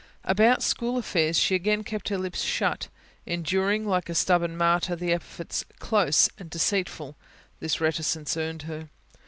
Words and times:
About 0.23 0.63
school 0.63 0.97
affairs 0.97 1.37
she 1.37 1.53
again 1.53 1.83
kept 1.83 2.09
her 2.09 2.17
lips 2.17 2.41
shut, 2.41 2.87
enduring, 3.27 3.85
like 3.87 4.09
a 4.09 4.15
stubborn 4.15 4.57
martyr, 4.57 4.95
the 4.95 5.13
epithets 5.13 5.63
"close" 5.77 6.27
and 6.39 6.49
"deceitful" 6.49 7.15
this 7.59 7.79
reticence 7.79 8.35
earned 8.35 8.63
her. 8.63 8.89